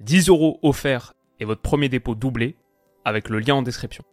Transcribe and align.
10 0.00 0.28
euros 0.28 0.58
offerts 0.62 1.14
et 1.40 1.46
votre 1.46 1.62
premier 1.62 1.88
dépôt 1.88 2.14
doublé 2.14 2.56
avec 3.04 3.30
le 3.30 3.38
lien 3.38 3.54
en 3.54 3.62
description. 3.62 4.04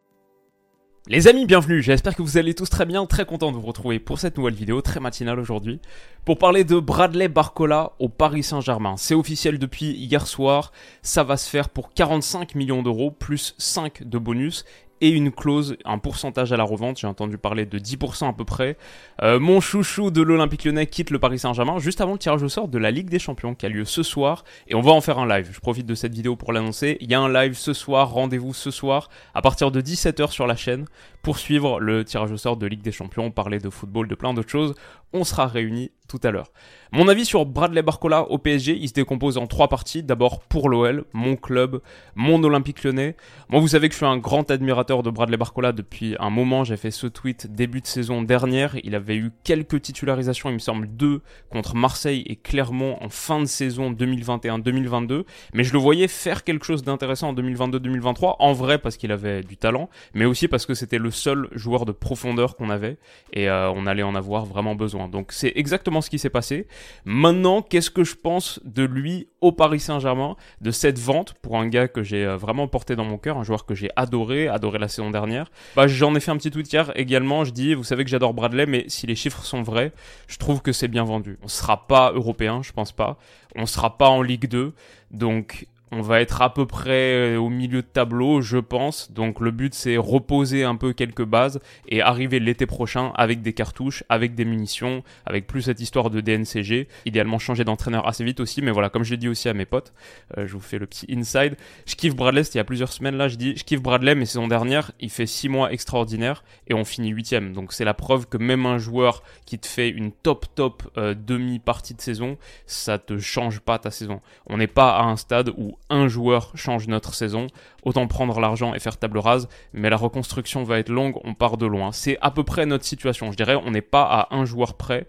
Les 1.08 1.28
amis, 1.28 1.46
bienvenue, 1.46 1.82
j'espère 1.82 2.16
que 2.16 2.22
vous 2.22 2.38
allez 2.38 2.54
tous 2.54 2.70
très 2.70 2.86
bien, 2.86 3.06
très 3.06 3.26
content 3.26 3.52
de 3.52 3.58
vous 3.58 3.68
retrouver 3.68 4.00
pour 4.00 4.18
cette 4.18 4.38
nouvelle 4.38 4.54
vidéo, 4.54 4.82
très 4.82 5.02
matinale 5.02 5.38
aujourd'hui, 5.38 5.82
pour 6.23 6.38
parler 6.38 6.64
de 6.64 6.80
Bradley 6.80 7.28
Barcola 7.28 7.92
au 8.00 8.08
Paris 8.08 8.44
Saint-Germain. 8.44 8.96
C'est 8.96 9.14
officiel 9.14 9.59
depuis 9.59 9.92
hier 9.92 10.26
soir, 10.26 10.72
ça 11.02 11.26
va 11.26 11.36
se 11.36 11.50
faire 11.50 11.68
pour 11.68 11.94
45 11.94 12.56
millions 12.56 12.81
d'euros, 12.81 13.12
plus 13.12 13.54
5 13.58 14.04
de 14.04 14.18
bonus, 14.18 14.64
et 15.03 15.09
une 15.09 15.31
clause, 15.31 15.75
un 15.84 15.98
pourcentage 15.98 16.53
à 16.53 16.57
la 16.57 16.63
revente. 16.63 16.98
J'ai 16.98 17.07
entendu 17.07 17.38
parler 17.38 17.66
de 17.66 17.77
10% 17.77 18.30
à 18.30 18.31
peu 18.31 18.45
près. 18.45 18.77
Euh, 19.21 19.38
mon 19.38 19.59
chouchou 19.59 20.11
de 20.11 20.21
l'Olympique 20.21 20.63
lyonnais 20.63 20.88
quitte 20.88 21.09
le 21.09 21.20
Paris 21.20 21.39
Saint-Germain 21.39 21.77
juste 21.80 21.99
avant 21.99 22.13
le 22.13 22.17
tirage 22.17 22.41
au 22.41 22.48
sort 22.48 22.70
de 22.70 22.77
la 22.77 22.89
Ligue 22.89 23.09
des 23.09 23.20
Champions 23.20 23.53
qui 23.53 23.66
a 23.66 23.70
lieu 23.70 23.84
ce 23.84 24.02
soir. 24.02 24.45
Et 24.70 24.75
on 24.75 24.81
va 24.81 24.94
en 24.94 25.02
faire 25.02 25.20
un 25.20 25.27
live. 25.27 25.49
Je 25.52 25.59
profite 25.59 25.85
de 25.85 25.94
cette 25.94 26.13
vidéo 26.13 26.38
pour 26.38 26.53
l'annoncer. 26.53 26.95
Il 27.02 27.11
y 27.11 27.16
a 27.16 27.19
un 27.19 27.28
live 27.28 27.53
ce 27.53 27.73
soir, 27.73 28.11
rendez-vous 28.11 28.53
ce 28.53 28.72
soir 28.72 29.09
à 29.33 29.41
partir 29.41 29.72
de 29.72 29.81
17h 29.81 30.31
sur 30.31 30.47
la 30.47 30.55
chaîne 30.55 30.86
pour 31.22 31.38
suivre 31.38 31.80
le 31.81 32.06
tirage 32.06 32.31
au 32.31 32.38
sort 32.38 32.58
de 32.58 32.67
Ligue 32.67 32.81
des 32.81 32.91
Champions, 32.91 33.31
parler 33.31 33.59
de 33.59 33.69
football, 33.69 34.08
de 34.08 34.16
plein 34.16 34.33
d'autres 34.33 34.50
choses. 34.50 34.75
On 35.13 35.23
sera 35.23 35.47
réunis 35.47 35.91
tout 36.09 36.19
à 36.23 36.31
l'heure. 36.31 36.52
Mon 36.91 37.08
avis 37.08 37.25
sur 37.25 37.45
Bradley 37.45 37.81
Barcola 37.81 38.30
au 38.30 38.38
PSG, 38.38 38.78
il 38.80 38.89
se 38.89 38.94
décompose 38.94 39.38
en 39.38 39.47
trois 39.47 39.67
parties. 39.67 40.03
D'abord 40.03 40.41
pour 40.41 40.69
l'OL, 40.69 41.06
mon 41.13 41.35
club, 41.35 41.81
mon 42.13 42.44
Olympique 42.44 42.83
lyonnais. 42.83 43.16
Moi, 43.50 43.61
vous 43.61 43.69
savez 43.69 43.88
que 43.88 43.94
je 43.94 43.97
suis 43.97 44.06
un 44.06 44.17
grand 44.17 44.52
admirateur 44.52 44.92
de 45.02 45.09
Bradley 45.09 45.38
Barcola 45.38 45.72
depuis 45.72 46.16
un 46.19 46.30
moment. 46.30 46.63
J'ai 46.63 46.77
fait 46.77 46.91
ce 46.91 47.08
tweet 47.08 47.47
début 47.52 47.81
de 47.81 47.88
saison 47.88 48.22
dernière. 48.22 48.75
Il 48.83 48.94
avait 48.94 49.16
eu 49.16 49.31
quelques 49.44 49.81
titularisations, 49.81 50.50
il 50.50 50.53
me 50.53 50.59
semble 50.59 50.88
deux, 50.88 51.22
contre 51.50 51.75
Marseille 51.75 52.23
et 52.27 52.35
Clermont 52.35 52.97
en 53.02 53.09
fin 53.09 53.39
de 53.39 53.45
saison 53.45 53.91
2021-2022. 53.91 55.23
Mais 55.53 55.63
je 55.63 55.73
le 55.73 55.80
voyais 55.80 56.08
faire 56.08 56.44
quelque 56.44 56.66
chose 56.66 56.83
d'intéressant 56.83 57.30
en 57.30 57.33
2022-2023. 57.33 58.35
En 58.38 58.53
vrai, 58.53 58.77
parce 58.77 58.97
qu'il 58.97 59.11
avait 59.11 59.41
du 59.41 59.58
talent, 59.58 59.89
mais 60.13 60.25
aussi 60.25 60.47
parce 60.47 60.67
que 60.67 60.75
c'était 60.75 61.00
le 61.00 61.09
seul 61.09 61.47
joueur 61.53 61.85
de 61.85 61.91
profondeur 61.91 62.55
qu'on 62.55 62.69
avait. 62.69 62.97
Et 63.31 63.50
euh, 63.50 63.72
on 63.72 63.88
allait 63.88 64.03
en 64.03 64.13
avoir 64.13 64.45
vraiment 64.45 64.75
besoin. 64.75 65.07
Donc 65.07 65.31
c'est 65.31 65.53
exactement 65.55 66.02
ce 66.02 66.09
qui 66.09 66.19
s'est 66.19 66.30
passé. 66.30 66.67
Maintenant, 67.05 67.61
qu'est-ce 67.61 67.89
que 67.89 68.03
je 68.03 68.16
pense 68.16 68.59
de 68.66 68.83
lui 68.83 69.30
au 69.41 69.52
Paris 69.52 69.80
Saint-Germain, 69.80 70.35
de 70.61 70.72
cette 70.72 70.97
vente 70.97 71.33
pour 71.41 71.57
un 71.57 71.67
gars 71.67 71.88
que 71.88 72.02
j'ai 72.02 72.25
euh, 72.25 72.38
vraiment 72.38 72.67
porté 72.67 72.95
dans 72.95 73.03
mon 73.03 73.17
cœur, 73.17 73.38
un 73.38 73.44
joueur 73.44 73.66
que 73.66 73.75
j'ai 73.75 73.89
adoré, 73.95 74.47
adoré 74.47 74.80
la 74.84 74.88
saison 74.88 75.09
dernière. 75.09 75.50
Bah, 75.76 75.88
j'en 75.88 76.14
ai 76.16 76.20
fait 76.20 76.31
un 76.31 76.38
petit 76.38 76.52
tweet 76.52 76.72
hier 76.72 76.92
également. 76.95 77.44
Je 77.44 77.52
dis, 77.52 77.73
vous 77.73 77.84
savez 77.84 78.03
que 78.03 78.09
j'adore 78.09 78.34
Bradley, 78.34 78.66
mais 78.66 78.86
si 78.88 79.08
les 79.08 79.16
chiffres 79.16 79.44
sont 79.44 79.64
vrais, 79.64 79.92
je 80.28 80.38
trouve 80.38 80.62
que 80.62 80.72
c'est 80.72 80.88
bien 80.88 81.03
vendu. 81.03 81.40
On 81.42 81.48
sera 81.48 81.88
pas 81.88 82.12
européen, 82.12 82.62
je 82.64 82.72
pense 82.72 82.92
pas. 82.92 83.17
On 83.56 83.66
sera 83.66 83.98
pas 83.98 84.09
en 84.09 84.22
Ligue 84.22 84.48
2. 84.48 84.73
Donc, 85.12 85.67
on 85.95 86.02
va 86.02 86.22
être 86.22 86.41
à 86.41 86.53
peu 86.53 86.66
près 86.66 87.13
euh, 87.13 87.38
au 87.38 87.49
milieu 87.49 87.81
de 87.81 87.88
tableau, 87.88 88.41
je 88.41 88.58
pense. 88.58 89.11
Donc 89.11 89.39
le 89.39 89.52
but 89.52 89.73
c'est 89.73 89.97
reposer 89.97 90.63
un 90.63 90.75
peu 90.75 90.94
quelques 90.94 91.23
bases 91.23 91.59
et 91.88 92.01
arriver 92.01 92.40
l'été 92.40 92.66
prochain 92.66 93.12
avec 93.16 93.41
des 93.41 93.53
cartouches, 93.53 94.03
avec 94.09 94.34
des 94.34 94.45
munitions, 94.45 95.03
avec 95.25 95.45
plus 95.45 95.62
cette 95.63 95.79
histoire 95.79 96.09
de 96.09 96.22
DNCG. 96.22 96.88
Idéalement 97.06 97.38
changer 97.38 97.63
d'entraîneur 97.63 98.07
assez 98.07 98.23
vite 98.23 98.40
aussi, 98.40 98.62
mais 98.62 98.72
voilà, 98.72 98.90
comme 98.90 99.03
je 99.03 99.12
l'ai 99.12 99.18
dit 99.18 99.28
aussi 99.28 99.50
à 99.50 99.53
mes 99.53 99.66
potes, 99.66 99.94
euh, 100.38 100.47
je 100.47 100.53
vous 100.53 100.62
fais 100.62 100.79
le 100.79 100.88
petit 100.88 101.06
inside. 101.09 101.56
Je 101.85 101.95
kiffe 101.95 102.16
Bradley, 102.16 102.44
c'était 102.44 102.56
il 102.56 102.59
y 102.59 102.62
a 102.62 102.66
plusieurs 102.66 102.91
semaines 102.91 103.16
là, 103.16 103.28
je 103.28 103.35
dis 103.35 103.56
je 103.56 103.63
kiffe 103.63 103.81
Bradley, 103.81 104.16
mais 104.16 104.25
saison 104.25 104.47
dernière, 104.47 104.91
il 105.00 105.12
fait 105.12 105.28
6 105.28 105.50
mois 105.50 105.72
extraordinaires 105.72 106.44
et 106.68 106.73
on 106.73 106.85
finit 106.85 107.09
huitième. 107.09 107.53
Donc 107.53 107.73
c'est 107.73 107.85
la 107.85 107.94
preuve 107.94 108.28
que 108.28 108.38
même 108.38 108.66
un 108.66 108.79
joueur 108.79 109.23
qui 109.45 109.59
te 109.59 109.68
fait 109.68 109.89
une 109.89 110.12
top 110.12 110.47
top 110.56 110.84
euh, 110.97 111.13
demi 111.13 111.59
partie 111.59 111.94
de 111.94 112.01
saison, 112.01 112.38
ça 112.66 112.97
te 112.97 113.19
change 113.19 113.59
pas 113.59 113.78
ta 113.78 113.91
saison. 113.91 114.22
On 114.47 114.57
n'est 114.57 114.68
pas 114.68 114.97
à 114.97 115.03
un 115.03 115.18
stade 115.18 115.51
où 115.57 115.78
un 115.89 116.07
joueur 116.07 116.51
change 116.55 116.88
notre 116.88 117.13
saison, 117.13 117.47
autant 117.83 118.07
prendre 118.07 118.39
l'argent 118.39 118.73
et 118.73 118.79
faire 118.79 118.97
table 118.97 119.17
rase, 119.17 119.47
mais 119.73 119.89
la 119.89 119.97
reconstruction 119.97 120.63
va 120.63 120.79
être 120.79 120.89
longue, 120.89 121.17
on 121.23 121.33
part 121.33 121.57
de 121.57 121.66
loin. 121.66 121.91
C'est 121.91 122.17
à 122.21 122.31
peu 122.31 122.44
près 122.44 122.66
notre 122.66 122.85
situation, 122.85 123.31
je 123.31 123.38
dirais, 123.38 123.55
on 123.55 123.71
n'est 123.71 123.81
pas 123.81 124.03
à 124.03 124.35
un 124.35 124.45
joueur 124.45 124.75
près. 124.75 125.07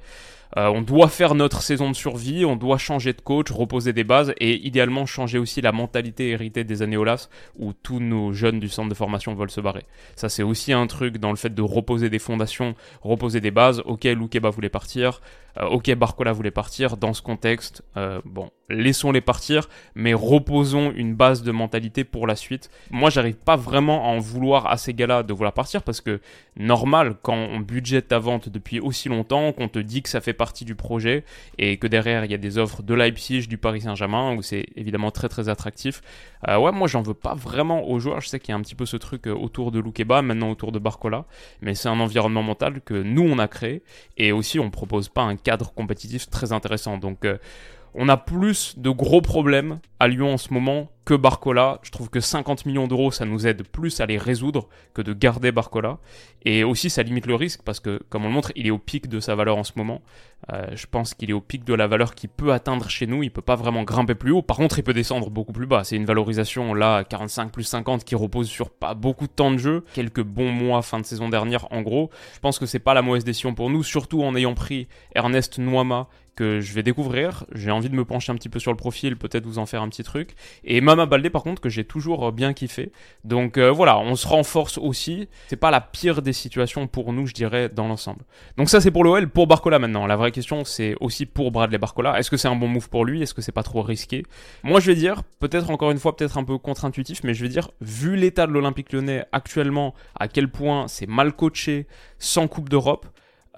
Euh, 0.57 0.69
on 0.69 0.83
doit 0.83 1.09
faire 1.09 1.35
notre 1.35 1.63
saison 1.63 1.91
de 1.91 1.97
survie, 1.97 2.45
on 2.45 2.55
doit 2.55 2.79
changer 2.79 3.13
de 3.13 3.21
coach, 3.21 3.51
reposer 3.51 3.93
des 3.93 4.05
bases 4.05 4.33
et 4.39 4.55
idéalement 4.65 5.05
changer 5.05 5.39
aussi 5.39 5.61
la 5.61 5.73
mentalité 5.73 6.31
héritée 6.31 6.63
des 6.63 6.83
années 6.83 6.97
Olas 6.97 7.29
où 7.59 7.73
tous 7.73 7.99
nos 7.99 8.33
jeunes 8.33 8.61
du 8.61 8.69
centre 8.69 8.89
de 8.89 8.95
formation 8.95 9.35
veulent 9.35 9.51
se 9.51 9.61
barrer. 9.61 9.85
Ça 10.15 10.29
c'est 10.29 10.45
aussi 10.45 10.73
un 10.73 10.87
truc 10.87 11.19
dans 11.19 11.31
le 11.31 11.37
fait 11.37 11.53
de 11.53 11.63
reposer 11.63 12.09
des 12.09 12.21
fondations, 12.21 12.77
reposer 13.03 13.41
des 13.41 13.51
bases. 13.51 13.83
Ok, 13.85 14.05
Loukeba 14.05 14.51
voulait 14.51 14.69
partir, 14.69 15.21
euh, 15.59 15.67
ok, 15.67 15.95
Barcola 15.95 16.33
voulait 16.33 16.51
partir. 16.51 16.97
Dans 16.97 17.13
ce 17.13 17.23
contexte, 17.23 17.83
euh, 17.97 18.21
bon, 18.25 18.51
laissons-les 18.69 19.21
partir, 19.21 19.69
mais 19.95 20.15
reposons 20.15 20.93
une 20.93 21.15
base 21.15 21.43
de 21.43 21.53
mentalité 21.53 22.05
pour 22.05 22.27
la 22.27 22.37
suite. 22.37 22.71
Moi, 22.91 23.11
j'arrive 23.11 23.37
pas 23.37 23.57
vraiment 23.57 24.05
à 24.05 24.09
en 24.09 24.19
vouloir 24.19 24.67
à 24.67 24.77
ces 24.77 24.95
gars-là 24.95 25.23
de 25.23 25.33
vouloir 25.33 25.53
partir 25.53 25.83
parce 25.83 26.01
que 26.01 26.21
normal, 26.57 27.15
quand 27.23 27.37
on 27.37 27.61
budgète 27.61 28.09
ta 28.09 28.19
vente 28.19 28.49
depuis 28.49 28.81
aussi 28.81 29.09
longtemps, 29.09 29.53
qu'on 29.53 29.69
te 29.69 29.79
dit 29.79 30.03
que 30.03 30.09
ça 30.09 30.21
fait 30.21 30.33
partie 30.33 30.65
du 30.65 30.75
projet 30.75 31.25
et 31.59 31.77
que 31.77 31.87
derrière 31.87 32.25
il 32.25 32.31
y 32.31 32.35
a 32.35 32.39
des 32.39 32.59
offres 32.59 32.83
de 32.83 32.95
Leipzig, 32.95 33.47
du 33.49 33.59
Paris 33.59 33.83
Saint-Germain 33.83 34.35
où 34.35 34.43
c'est 34.43 34.67
évidemment 34.77 35.11
très 35.11 35.29
très 35.29 35.49
attractif. 35.49 36.03
Euh, 36.49 36.59
ouais, 36.59 36.73
moi 36.73 36.89
j'en 36.89 37.03
veux 37.03 37.15
pas 37.15 37.35
vraiment 37.35 37.89
aux 37.89 37.99
joueurs. 37.99 38.21
Je 38.21 38.29
sais 38.29 38.39
qu'il 38.39 38.51
y 38.51 38.53
a 38.53 38.57
un 38.57 38.63
petit 38.63 38.75
peu 38.75 38.87
ce 38.87 38.97
truc 38.97 39.27
autour 39.27 39.73
de 39.73 39.79
Loukeba, 39.79 40.23
maintenant 40.23 40.51
autour 40.51 40.73
de 40.73 40.79
Barcola, 40.79 41.27
mais 41.61 41.75
c'est 41.75 41.89
un 41.89 42.01
environnement 42.01 42.43
mental 42.43 42.81
que 42.81 42.95
nous 42.95 43.23
on 43.23 43.39
a 43.39 43.49
créé 43.49 43.83
et 44.17 44.33
aussi 44.33 44.59
on 44.59 44.71
propose 44.71 45.09
pas 45.09 45.23
un 45.23 45.37
cadre 45.45 45.73
compétitif 45.73 46.29
très 46.29 46.53
intéressant. 46.53 46.99
Donc 46.99 47.25
euh, 47.25 47.39
on 47.95 48.09
a 48.09 48.17
plus 48.17 48.77
de 48.79 48.91
gros 48.91 49.21
problèmes 49.21 49.79
à 50.01 50.09
Lyon 50.09 50.35
en 50.35 50.39
ce 50.39 50.53
moment 50.53 50.91
que 51.05 51.15
Barcola. 51.15 51.79
Je 51.83 51.91
trouve 51.91 52.09
que 52.09 52.21
50 52.21 52.67
millions 52.67 52.87
d'euros, 52.87 53.11
ça 53.11 53.25
nous 53.25 53.47
aide 53.47 53.63
plus 53.67 54.01
à 54.01 54.07
les 54.07 54.19
résoudre 54.19 54.69
que 54.95 55.03
de 55.03 55.13
garder 55.13 55.53
Barcola. 55.53 55.99
Et 56.45 56.65
aussi, 56.65 56.91
ça 56.91 57.03
limite 57.03 57.27
le 57.27 57.35
risque 57.35 57.63
parce 57.65 57.81
que, 57.81 58.01
comme 58.09 58.25
on 58.25 58.29
le 58.29 58.35
montre, 58.35 58.53
il 58.57 58.67
est 58.67 58.71
au 58.71 58.79
pic 58.79 59.09
de 59.09 59.21
sa 59.21 59.35
valeur 59.35 59.57
en 59.57 59.65
ce 59.65 59.73
moment. 59.77 60.03
Euh, 60.53 60.67
je 60.75 60.87
pense 60.87 61.15
qu'il 61.15 61.31
est 61.31 61.35
au 61.35 61.41
pic 61.41 61.65
de 61.65 61.73
la 61.73 61.87
valeur 61.87 62.15
qu'il 62.15 62.29
peut 62.29 62.53
atteindre 62.53 62.89
chez 62.89 63.07
nous. 63.07 63.23
Il 63.23 63.31
peut 63.31 63.43
pas 63.43 63.57
vraiment 63.57 63.83
grimper 63.83 64.15
plus 64.15 64.33
haut. 64.33 64.43
Par 64.43 64.57
contre, 64.57 64.79
il 64.79 64.83
peut 64.83 64.93
descendre 64.93 65.31
beaucoup 65.31 65.53
plus 65.53 65.67
bas. 65.67 65.85
C'est 65.85 65.97
une 65.97 66.05
valorisation 66.05 66.75
là, 66.75 67.05
45 67.05 67.51
plus 67.51 67.65
50, 67.65 68.05
qui 68.05 68.15
repose 68.15 68.49
sur 68.49 68.71
pas 68.71 68.95
beaucoup 68.95 69.27
de 69.27 69.33
temps 69.33 69.51
de 69.51 69.59
jeu. 69.59 69.85
Quelques 69.95 70.23
bons 70.23 70.53
mois 70.53 70.83
fin 70.83 71.01
de 71.01 71.07
saison 71.07 71.29
dernière, 71.29 71.71
en 71.73 71.83
gros. 71.83 72.11
Je 72.35 72.41
pense 72.41 72.59
que 72.59 72.67
c'est 72.67 72.79
pas 72.79 72.95
la 72.95 73.03
mauvaise 73.03 73.25
décision 73.25 73.55
pour 73.55 73.71
nous, 73.71 73.83
surtout 73.83 74.23
en 74.23 74.37
ayant 74.37 74.55
pris 74.55 74.89
Ernest 75.15 75.59
Noama 75.59 76.09
que 76.35 76.61
je 76.61 76.73
vais 76.75 76.83
découvrir. 76.83 77.45
J'ai 77.53 77.71
envie 77.71 77.89
de 77.89 77.95
me 77.95 78.05
pencher 78.05 78.33
un 78.33 78.35
petit 78.35 78.49
peu 78.49 78.59
sur 78.59 78.73
le 78.73 78.77
profil, 78.77 79.17
peut-être 79.17 79.47
vous 79.47 79.59
en 79.59 79.67
faire 79.67 79.83
un 79.83 79.89
petit 79.89 80.03
truc. 80.03 80.35
Et 80.65 80.81
Mama 80.97 81.07
Baldé, 81.07 81.31
par 81.31 81.43
contre, 81.43 81.61
que 81.61 81.69
j'ai 81.69 81.85
toujours 81.85 82.33
bien 82.33 82.53
kiffé. 82.53 82.93
Donc 83.25 83.59
euh, 83.59 83.71
voilà, 83.71 83.99
on 83.99 84.17
se 84.17 84.27
renforce 84.27 84.79
aussi. 84.79 85.29
C'est 85.49 85.57
pas 85.57 85.71
la 85.71 85.81
pire 85.81 86.23
des 86.23 86.33
situations 86.33 86.87
pour 86.87 87.13
nous, 87.13 87.27
je 87.27 87.35
dirais, 87.35 87.69
dans 87.69 87.89
l'ensemble. 87.89 88.23
Donc 88.57 88.71
ça, 88.71 88.81
c'est 88.81 88.91
pour 88.91 89.05
l'OL. 89.05 89.29
Pour 89.29 89.47
Barcola 89.47 89.79
maintenant, 89.79 90.07
la 90.07 90.17
vraie 90.17 90.33
question, 90.33 90.65
c'est 90.65 90.95
aussi 91.01 91.27
pour 91.27 91.51
Bradley 91.51 91.79
Barcola. 91.79 92.19
Est-ce 92.19 92.31
que 92.31 92.37
c'est 92.37 92.49
un 92.49 92.57
bon 92.57 92.69
move 92.69 92.89
pour 92.89 93.05
lui? 93.05 93.23
Est-ce 93.23 93.35
que 93.35 93.43
c'est 93.43 93.53
pas 93.53 93.63
trop 93.63 93.83
risqué? 93.83 94.25
Moi, 94.63 94.81
je 94.81 94.87
vais 94.87 94.97
dire, 94.97 95.23
peut-être 95.41 95.71
encore 95.71 95.91
une 95.91 95.99
fois, 95.99 96.17
peut-être 96.17 96.39
un 96.39 96.45
peu 96.45 96.59
contre-intuitif, 96.59 97.23
mais 97.25 97.35
je 97.35 97.43
vais 97.43 97.49
dire, 97.49 97.71
vu 97.81 98.17
l'état 98.17 98.47
de 98.47 98.53
l'Olympique 98.53 98.93
lyonnais 98.93 99.25
actuellement, 99.33 99.95
à 100.19 100.29
quel 100.29 100.49
point 100.49 100.89
c'est 100.89 101.09
mal 101.09 101.33
coaché, 101.33 101.87
sans 102.19 102.49
Coupe 102.49 102.69
d'Europe, 102.69 103.07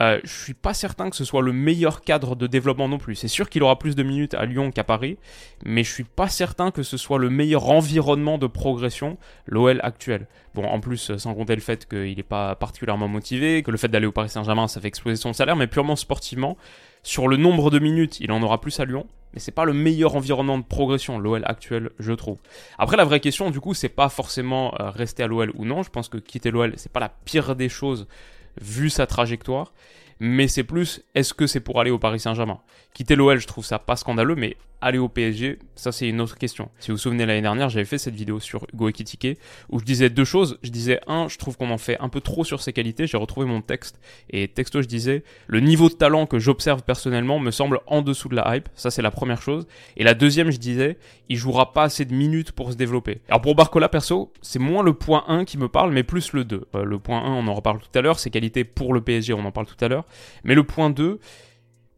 euh, 0.01 0.21
je 0.25 0.33
suis 0.33 0.55
pas 0.55 0.75
certain 0.75 1.09
que 1.09 1.17
ce 1.17 1.25
soit 1.25 1.41
le 1.41 1.53
meilleur 1.53 2.03
cadre 2.03 2.37
de 2.37 2.47
développement 2.47 2.89
non 2.89 2.99
plus. 2.99 3.15
C'est 3.15 3.29
sûr 3.29 3.49
qu'il 3.49 3.63
aura 3.63 3.79
plus 3.79 3.97
de 3.97 4.03
minutes 4.03 4.35
à 4.35 4.45
Lyon 4.45 4.71
qu'à 4.71 4.85
Paris, 4.85 5.17
mais 5.65 5.85
je 5.85 5.93
suis 5.93 6.05
pas 6.05 6.29
certain 6.29 6.71
que 6.71 6.83
ce 6.83 6.97
soit 6.97 7.19
le 7.19 7.31
meilleur 7.31 7.69
environnement 7.71 8.37
de 8.37 8.47
progression, 8.47 9.17
l'OL 9.47 9.81
actuel. 9.83 10.27
Bon, 10.55 10.65
en 10.65 10.81
plus, 10.81 11.17
sans 11.17 11.35
compter 11.35 11.55
le 11.55 11.63
fait 11.63 11.89
qu'il 11.89 12.17
n'est 12.17 12.23
pas 12.23 12.55
particulièrement 12.57 13.09
motivé, 13.09 13.63
que 13.63 13.71
le 13.71 13.79
fait 13.79 13.89
d'aller 13.89 14.07
au 14.07 14.13
Paris 14.13 14.29
Saint-Germain, 14.29 14.69
ça 14.69 14.81
fait 14.81 14.89
exploser 14.89 15.17
son 15.17 15.33
salaire, 15.33 15.57
mais 15.57 15.67
purement 15.67 15.97
sportivement, 15.97 16.57
sur 17.03 17.29
le 17.29 17.37
nombre 17.37 17.71
de 17.71 17.79
minutes, 17.79 18.21
il 18.21 18.33
en 18.33 18.43
aura 18.43 18.61
plus 18.61 18.79
à 18.81 18.85
Lyon, 18.85 19.07
mais 19.33 19.41
c'est 19.41 19.53
pas 19.53 19.65
le 19.65 19.73
meilleur 19.73 20.17
environnement 20.17 20.59
de 20.59 20.65
progression, 20.65 21.19
l'OL 21.19 21.43
actuel, 21.47 21.91
je 21.99 22.13
trouve. 22.13 22.39
Après, 22.79 22.97
la 22.97 23.05
vraie 23.05 23.21
question, 23.21 23.51
du 23.51 23.61
coup, 23.61 23.75
c'est 23.75 23.89
pas 23.89 24.09
forcément 24.09 24.75
euh, 24.81 24.91
rester 24.91 25.23
à 25.23 25.27
l'OL 25.27 25.53
ou 25.55 25.65
non. 25.65 25.83
Je 25.83 25.91
pense 25.91 26.09
que 26.09 26.17
quitter 26.19 26.51
l'OL, 26.51 26.73
c'est 26.77 26.93
pas 26.93 27.01
la 27.01 27.11
pire 27.11 27.55
des 27.55 27.69
choses 27.69 28.09
vu 28.61 28.91
sa 28.91 29.07
trajectoire. 29.07 29.73
mais 30.19 30.49
c'est 30.49 30.65
plus 30.65 31.03
est-ce 31.15 31.35
que 31.35 31.47
c'est 31.47 31.61
pour 31.61 31.79
aller 31.79 31.91
au 31.91 31.99
Paris 31.99 32.21
Saint-Germain? 32.21 32.61
Quitter 32.95 33.17
l'OL, 33.17 33.39
je 33.39 33.47
trouve 33.47 33.65
ça 33.65 33.79
pas 33.79 33.97
scandaleux, 33.97 34.35
mais 34.35 34.57
aller 34.87 34.99
au 34.99 35.09
PSG, 35.09 35.59
ça 35.75 35.91
c'est 35.91 36.09
une 36.09 36.21
autre 36.21 36.39
question. 36.39 36.71
Si 36.79 36.91
vous 36.91 36.97
vous 36.97 37.03
souvenez 37.03 37.27
l'année 37.27 37.43
dernière, 37.43 37.69
j'avais 37.69 37.85
fait 37.85 37.99
cette 37.99 38.15
vidéo 38.15 38.39
sur 38.39 38.67
Hugo 38.73 38.89
Ekitike 38.89 39.39
où 39.69 39.81
je 39.81 39.85
disais 39.85 40.11
deux 40.11 40.25
choses. 40.25 40.59
Je 40.63 40.71
disais 40.71 41.01
un, 41.09 41.27
je 41.29 41.39
trouve 41.39 41.57
qu'on 41.57 41.71
en 41.71 41.79
fait 41.79 41.97
un 42.01 42.09
peu 42.09 42.21
trop 42.21 42.45
sur 42.45 42.63
ses 42.63 42.73
qualités. 42.73 43.07
J'ai 43.07 43.17
retrouvé 43.17 43.47
mon 43.47 43.61
texte 43.61 44.01
et 44.31 44.47
texto 44.47 44.83
je 44.83 44.87
disais 44.87 45.25
le 45.49 45.61
niveau 45.61 45.89
de 45.89 45.95
talent 45.95 46.27
que 46.27 46.39
j'observe 46.39 46.83
personnellement 46.83 47.41
me 47.41 47.51
semble 47.51 47.81
en 47.87 48.01
dessous 48.01 48.29
de 48.29 48.37
la 48.37 48.57
hype. 48.57 48.69
Ça 48.75 48.91
c'est 48.91 49.03
la 49.03 49.11
première 49.11 49.43
chose. 49.43 49.67
Et 49.97 50.05
la 50.05 50.15
deuxième, 50.15 50.51
je 50.51 50.59
disais, 50.59 50.99
il 51.29 51.37
jouera 51.37 51.73
pas 51.73 51.85
assez 51.85 52.05
de 52.05 52.15
minutes 52.15 52.53
pour 52.53 52.71
se 52.71 52.77
développer. 52.77 53.21
Alors 53.29 53.41
pour 53.41 53.55
Barcola 53.55 53.89
perso, 53.89 54.33
c'est 54.43 54.59
moins 54.59 54.83
le 54.83 54.95
point 54.95 55.25
1 55.27 55.45
qui 55.45 55.59
me 55.59 55.69
parle, 55.69 55.93
mais 55.93 56.05
plus 56.05 56.33
le 56.33 56.45
2. 56.45 56.69
Euh, 56.75 56.85
le 56.85 56.99
point 56.99 57.23
1, 57.25 57.33
on 57.33 57.47
en 57.49 57.55
reparle 57.55 57.81
tout 57.81 57.99
à 57.99 58.03
l'heure, 58.03 58.19
ses 58.19 58.31
qualités 58.31 58.65
pour 58.65 58.95
le 58.95 59.01
PSG, 59.01 59.33
on 59.33 59.45
en 59.45 59.53
parle 59.53 59.67
tout 59.67 59.85
à 59.85 59.89
l'heure. 59.89 60.05
Mais 60.45 60.55
le 60.55 60.65
point 60.65 60.91
2, 60.91 61.19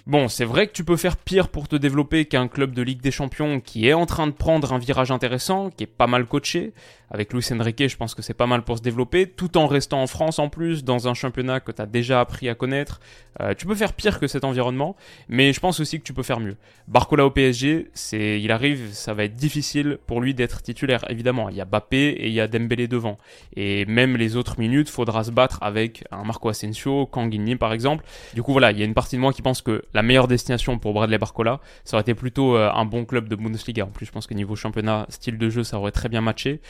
Bon, 0.09 0.27
c'est 0.27 0.47
vrai 0.47 0.67
que 0.67 0.73
tu 0.73 0.85
peux 0.85 0.97
faire 0.97 1.19
pire 1.19 1.51
pour 1.51 1.69
te 1.69 1.77
développer 1.77 2.25
qu'un 2.25 2.49
club 2.49 2.73
de 2.73 2.81
Ligue 2.81 3.03
des 3.03 3.11
Champions 3.11 3.61
qui 3.61 3.87
est 3.87 3.93
en 3.93 4.07
train 4.07 4.27
de 4.27 4.33
prendre 4.33 4.73
un 4.73 4.79
virage 4.79 5.11
intéressant, 5.11 5.69
qui 5.69 5.85
est 5.85 5.87
pas 5.87 6.07
mal 6.07 6.25
coaché. 6.25 6.73
Avec 7.11 7.33
Luis 7.33 7.45
Enrique, 7.53 7.89
je 7.89 7.97
pense 7.97 8.15
que 8.15 8.21
c'est 8.21 8.35
pas 8.35 8.47
mal 8.47 8.63
pour 8.63 8.79
se 8.79 8.83
développer, 8.83 9.27
tout 9.27 9.57
en 9.57 9.67
restant 9.67 10.03
en 10.03 10.07
France 10.07 10.39
en 10.39 10.51
plus, 10.51 10.85
dans 10.85 11.09
un 11.09 11.15
championnat 11.15 11.61
que 11.61 11.73
tu 11.73 11.81
as 11.81 11.87
déjà 11.87 12.21
appris 12.21 12.51
à 12.51 12.55
connaître. 12.55 13.01
Euh, 13.41 13.55
tu 13.55 13.67
peux 13.67 13.75
faire 13.75 13.95
pire 13.95 14.21
que 14.21 14.27
cet 14.27 14.45
environnement, 14.45 14.95
mais 15.29 15.55
je 15.55 15.61
pense 15.61 15.81
aussi 15.81 15.99
que 15.99 16.05
tu 16.05 16.13
peux 16.13 16.23
faire 16.23 16.41
mieux. 16.41 16.57
Barcola 16.87 17.25
au 17.25 17.31
PSG, 17.31 17.89
c'est, 17.95 18.41
il 18.41 18.51
arrive, 18.51 18.93
ça 18.93 19.15
va 19.15 19.25
être 19.25 19.35
difficile 19.35 19.99
pour 20.07 20.21
lui 20.21 20.35
d'être 20.35 20.61
titulaire. 20.61 21.03
Évidemment, 21.09 21.49
il 21.49 21.57
y 21.57 21.63
a 21.63 21.65
Bappé 21.65 22.09
et 22.09 22.29
il 22.29 22.35
y 22.35 22.41
a 22.41 22.49
Dembélé 22.49 22.89
devant. 22.89 23.17
Et 23.57 23.87
même 23.87 24.17
les 24.17 24.37
autres 24.37 24.59
minutes, 24.59 24.91
faudra 24.91 25.25
se 25.25 25.31
battre 25.31 25.59
avec 25.63 26.05
un 26.11 26.25
Marco 26.25 26.51
Asensio, 26.51 27.07
Kanguini 27.07 27.57
par 27.57 27.73
exemple. 27.73 28.05
Du 28.35 28.43
coup, 28.43 28.53
voilà, 28.53 28.71
il 28.71 28.79
y 28.79 28.83
a 28.83 28.85
une 28.85 28.95
partie 28.95 29.17
de 29.17 29.21
moi 29.23 29.33
qui 29.33 29.41
pense 29.41 29.63
que 29.63 29.83
la 29.99 30.03
meilleure 30.03 30.29
destination 30.29 30.79
pour 30.79 30.93
Bradley 30.93 31.19
Barcola, 31.19 31.59
ça 31.83 31.97
aurait 31.97 32.03
été 32.03 32.15
plutôt 32.15 32.57
euh, 32.57 32.71
un 32.73 32.85
bon 32.85 33.05
club 33.05 33.27
de 33.27 33.35
Bundesliga. 33.35 33.85
En 33.85 33.89
plus, 33.89 34.07
je 34.07 34.13
pense 34.13 34.29
que 34.29 34.35
niveau 34.35 34.55
championnat, 34.55 35.07
style 35.09 35.39
de 35.39 35.51
jeu, 35.51 35.65
ça 35.65 35.77
aurait 35.77 35.91
très 35.91 36.09
bien 36.09 36.21
matché. 36.21 36.61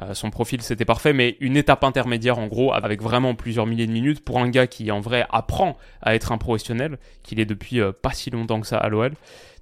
Euh, 0.00 0.14
son 0.14 0.30
profil, 0.30 0.62
c'était 0.62 0.84
parfait, 0.84 1.12
mais 1.12 1.36
une 1.40 1.56
étape 1.56 1.82
intermédiaire, 1.82 2.38
en 2.38 2.46
gros, 2.46 2.72
avec 2.72 3.02
vraiment 3.02 3.34
plusieurs 3.34 3.66
milliers 3.66 3.88
de 3.88 3.92
minutes 3.92 4.24
pour 4.24 4.38
un 4.38 4.48
gars 4.48 4.68
qui, 4.68 4.92
en 4.92 5.00
vrai, 5.00 5.26
apprend 5.30 5.76
à 6.00 6.14
être 6.14 6.30
un 6.30 6.38
professionnel, 6.38 6.98
qu'il 7.24 7.40
est 7.40 7.44
depuis 7.44 7.80
euh, 7.80 7.90
pas 7.90 8.12
si 8.12 8.30
longtemps 8.30 8.60
que 8.60 8.68
ça 8.68 8.78
à 8.78 8.88
l'OL. 8.88 9.14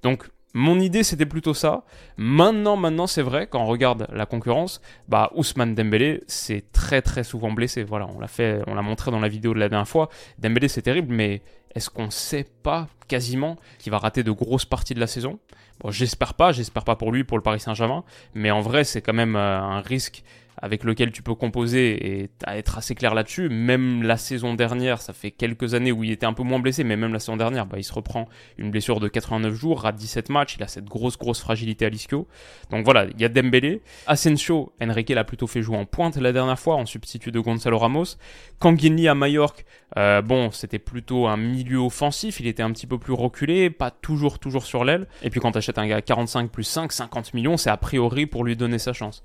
Donc, 0.03 0.29
mon 0.57 0.79
idée, 0.79 1.03
c'était 1.03 1.25
plutôt 1.25 1.53
ça. 1.53 1.83
Maintenant, 2.15 2.77
maintenant, 2.77 3.07
c'est 3.07 3.21
vrai, 3.21 3.45
quand 3.45 3.61
on 3.61 3.65
regarde 3.65 4.07
la 4.13 4.25
concurrence, 4.25 4.79
bah, 5.09 5.29
Ousmane 5.35 5.75
Dembélé, 5.75 6.23
c'est 6.27 6.71
très, 6.71 7.01
très 7.01 7.25
souvent 7.25 7.51
blessé. 7.51 7.83
Voilà, 7.83 8.07
on 8.15 8.21
l'a 8.21 8.29
fait, 8.29 8.61
l'a 8.65 8.81
montré 8.81 9.11
dans 9.11 9.19
la 9.19 9.27
vidéo 9.27 9.53
de 9.53 9.59
la 9.59 9.67
dernière 9.67 9.87
fois. 9.87 10.07
Dembélé, 10.39 10.69
c'est 10.69 10.81
terrible, 10.81 11.13
mais 11.13 11.41
est-ce 11.75 11.89
qu'on 11.89 12.09
sait 12.09 12.47
pas 12.63 12.87
quasiment 13.09 13.57
qu'il 13.79 13.91
va 13.91 13.97
rater 13.97 14.23
de 14.23 14.31
grosses 14.31 14.63
parties 14.63 14.93
de 14.93 15.01
la 15.01 15.07
saison? 15.07 15.39
Bon, 15.81 15.91
j'espère 15.91 16.35
pas, 16.35 16.53
j'espère 16.53 16.85
pas 16.85 16.95
pour 16.95 17.11
lui, 17.11 17.25
pour 17.25 17.37
le 17.37 17.43
Paris 17.43 17.59
Saint-Germain, 17.59 18.05
mais 18.33 18.49
en 18.49 18.61
vrai, 18.61 18.85
c'est 18.85 19.01
quand 19.01 19.13
même 19.13 19.35
euh, 19.35 19.59
un 19.59 19.81
risque 19.81 20.23
avec 20.65 20.83
lequel 20.83 21.11
tu 21.11 21.21
peux 21.21 21.35
composer 21.35 22.21
et 22.21 22.29
être 22.47 22.79
assez 22.79 22.95
clair 22.95 23.13
là-dessus. 23.13 23.49
Même 23.49 24.01
la 24.01 24.17
saison 24.17 24.55
dernière, 24.55 24.99
ça 24.99 25.13
fait 25.13 25.29
quelques 25.29 25.75
années 25.75 25.91
où 25.91 26.03
il 26.03 26.09
était 26.09 26.25
un 26.25 26.33
peu 26.33 26.41
moins 26.41 26.57
blessé, 26.57 26.83
mais 26.83 26.97
même 26.97 27.13
la 27.13 27.19
saison 27.19 27.37
dernière, 27.37 27.67
bah, 27.67 27.77
il 27.77 27.83
se 27.83 27.93
reprend 27.93 28.27
une 28.57 28.71
blessure 28.71 28.99
de 28.99 29.07
89 29.07 29.53
jours, 29.53 29.81
rate 29.81 29.95
17 29.95 30.29
matchs, 30.29 30.55
il 30.57 30.63
a 30.63 30.67
cette 30.67 30.85
grosse, 30.85 31.19
grosse 31.19 31.39
fragilité 31.39 31.85
à 31.85 31.89
l'ischio. 31.89 32.27
Donc 32.71 32.83
voilà, 32.83 33.05
il 33.05 33.21
y 33.21 33.25
a 33.25 33.29
Dembélé. 33.29 33.83
Asensio, 34.07 34.73
Enrique 34.81 35.11
l'a 35.11 35.23
plutôt 35.23 35.45
fait 35.45 35.61
jouer 35.61 35.77
en 35.77 35.85
pointe 35.85 36.17
la 36.17 36.33
dernière 36.33 36.57
fois, 36.57 36.77
en 36.77 36.87
substitut 36.87 37.31
de 37.31 37.39
Gonzalo 37.39 37.77
Ramos. 37.77 38.17
Kanguini 38.57 39.07
à 39.07 39.13
Majorque, 39.13 39.65
euh, 39.97 40.23
bon, 40.23 40.49
c'était 40.49 40.79
plutôt 40.79 41.27
un 41.27 41.37
milieu 41.37 41.77
offensif, 41.77 42.39
il 42.39 42.47
était 42.47 42.63
un 42.63 42.71
petit 42.71 42.87
peu 42.87 42.97
plus 42.97 43.13
reculé, 43.13 43.69
pas 43.69 43.91
toujours, 43.91 44.39
toujours 44.39 44.65
sur 44.65 44.83
l'aile. 44.83 45.05
Et 45.21 45.29
puis 45.29 45.39
quand 45.39 45.51
tu 45.51 45.59
achètes 45.59 45.77
un 45.77 45.85
gars 45.85 45.97
à 45.97 46.01
45 46.01 46.49
plus 46.49 46.63
5, 46.63 46.91
50 46.91 47.35
millions, 47.35 47.55
c'est 47.55 47.69
a 47.69 47.77
priori 47.77 48.25
pour 48.25 48.43
lui 48.43 48.55
donner 48.55 48.79
sa 48.79 48.93
chance 48.93 49.23